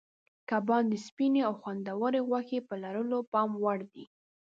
کبان 0.49 0.83
د 0.89 0.93
سپینې 1.05 1.41
او 1.47 1.53
خوندورې 1.61 2.21
غوښې 2.27 2.59
په 2.67 2.75
لرلو 2.83 3.19
پام 3.31 3.49
وړ 3.63 3.79
دي. 3.93 4.05